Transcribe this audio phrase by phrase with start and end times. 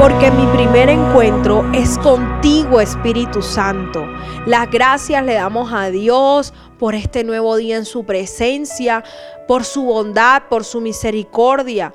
[0.00, 4.06] porque mi primer encuentro es contigo, Espíritu Santo.
[4.46, 9.04] Las gracias le damos a Dios por este nuevo día en su presencia,
[9.46, 11.92] por su bondad, por su misericordia.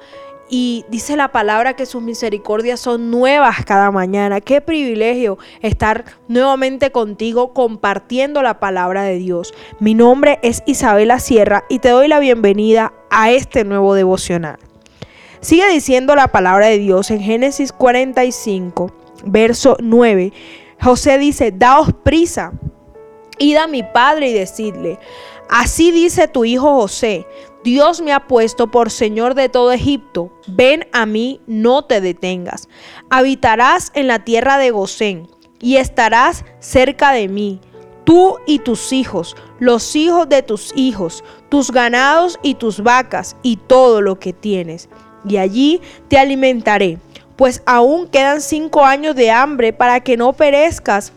[0.48, 4.40] Y dice la palabra que sus misericordias son nuevas cada mañana.
[4.40, 9.52] Qué privilegio estar nuevamente contigo compartiendo la palabra de Dios.
[9.80, 14.60] Mi nombre es Isabela Sierra y te doy la bienvenida a este nuevo devocional.
[15.42, 18.92] Sigue diciendo la palabra de Dios en Génesis 45,
[19.26, 20.34] verso 9.
[20.82, 22.54] José dice, daos prisa,
[23.38, 25.00] id a mi padre y decidle,
[25.50, 27.26] así dice tu hijo José,
[27.64, 32.70] Dios me ha puesto por Señor de todo Egipto, ven a mí, no te detengas.
[33.10, 35.28] Habitarás en la tierra de Gosén
[35.60, 37.60] y estarás cerca de mí,
[38.04, 43.58] tú y tus hijos, los hijos de tus hijos, tus ganados y tus vacas y
[43.58, 44.88] todo lo que tienes
[45.28, 47.00] y allí te alimentaré,
[47.36, 51.12] pues aún quedan cinco años de hambre para que no perezcas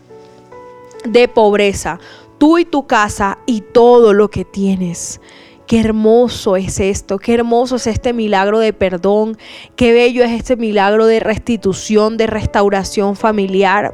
[1.05, 1.99] de pobreza,
[2.37, 5.21] tú y tu casa y todo lo que tienes.
[5.67, 9.37] Qué hermoso es esto, qué hermoso es este milagro de perdón,
[9.75, 13.93] qué bello es este milagro de restitución, de restauración familiar.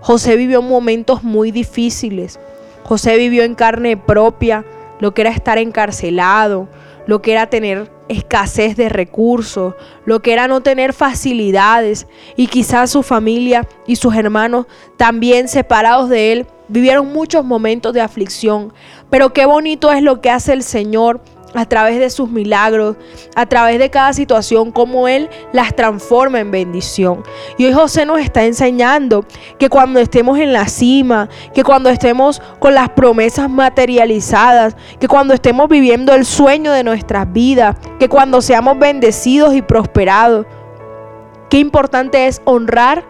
[0.00, 2.38] José vivió momentos muy difíciles.
[2.84, 4.64] José vivió en carne propia
[5.00, 6.68] lo que era estar encarcelado,
[7.08, 9.74] lo que era tener escasez de recursos,
[10.04, 16.08] lo que era no tener facilidades y quizás su familia y sus hermanos también separados
[16.08, 18.72] de él vivieron muchos momentos de aflicción.
[19.10, 21.20] Pero qué bonito es lo que hace el Señor
[21.54, 22.96] a través de sus milagros,
[23.34, 27.22] a través de cada situación, cómo Él las transforma en bendición.
[27.58, 29.24] Y hoy José nos está enseñando
[29.58, 35.34] que cuando estemos en la cima, que cuando estemos con las promesas materializadas, que cuando
[35.34, 40.46] estemos viviendo el sueño de nuestras vidas, que cuando seamos bendecidos y prosperados,
[41.50, 43.04] qué importante es honrar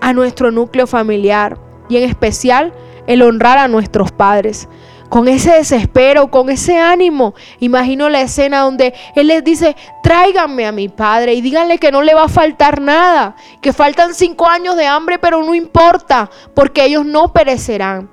[0.00, 1.58] a nuestro núcleo familiar
[1.88, 2.72] y en especial
[3.06, 4.68] el honrar a nuestros padres
[5.12, 7.34] con ese desespero, con ese ánimo.
[7.60, 12.00] Imagino la escena donde él les dice, tráiganme a mi padre y díganle que no
[12.00, 16.86] le va a faltar nada, que faltan cinco años de hambre, pero no importa, porque
[16.86, 18.11] ellos no perecerán.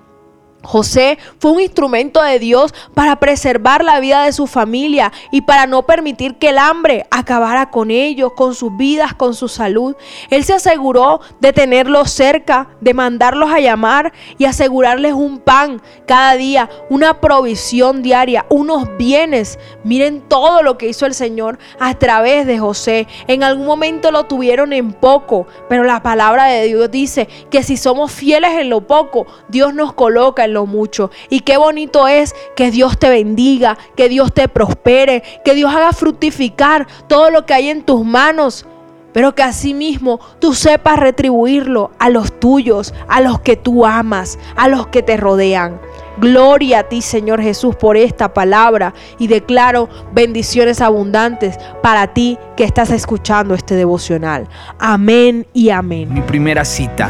[0.62, 5.68] José fue un instrumento de Dios para preservar la vida de su familia y para
[5.68, 9.96] no permitir que el hambre acabara con ellos, con sus vidas, con su salud.
[10.30, 16.36] Él se aseguró de tenerlos cerca, de mandarlos a llamar y asegurarles un pan cada
[16.36, 19.60] día, una provisión diaria, unos bienes.
[19.86, 23.08] Miren todo lo que hizo el Señor a través de José.
[23.28, 27.78] En algún momento lo tuvieron en poco, pero la palabra de Dios dice que si
[27.78, 31.12] somos fieles en lo poco, Dios nos coloca lo mucho.
[31.30, 35.94] Y qué bonito es que Dios te bendiga, que Dios te prospere, que Dios haga
[35.94, 38.66] fructificar todo lo que hay en tus manos.
[39.14, 44.68] Pero que asimismo tú sepas retribuirlo a los tuyos, a los que tú amas, a
[44.68, 45.82] los que te rodean.
[46.20, 52.66] Gloria a ti, Señor Jesús, por esta palabra y declaro bendiciones abundantes para ti que
[52.66, 54.48] estás escuchando este devocional.
[54.78, 56.14] Amén y amén.
[56.14, 57.10] Mi primera cita